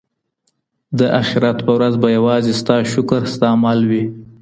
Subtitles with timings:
[0.99, 4.05] د اخیرت په ورځ به یوازې ستا شکر ستا مل وي.